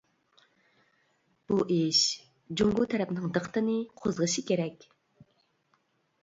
[1.51, 1.99] بۇ ئىش
[2.61, 4.89] جۇڭگو تەرەپنىڭ دىققىتىنى قوزغىشى كېرەك!